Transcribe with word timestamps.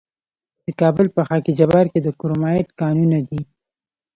د 0.65 0.67
کابل 0.81 1.07
په 1.15 1.21
خاک 1.27 1.45
جبار 1.59 1.85
کې 1.91 1.99
د 2.01 2.07
کرومایټ 2.19 2.67
کانونه 2.81 3.17
دي. 3.29 3.41